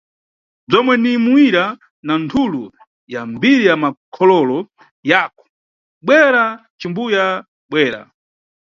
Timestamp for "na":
2.07-2.13